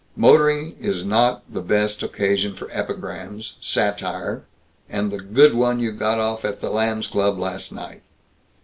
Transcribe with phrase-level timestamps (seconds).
[0.15, 4.45] Motoring is not the best occasion for epigrams, satire,
[4.89, 8.01] and the Good One You Got Off at the Lambs' Club last night.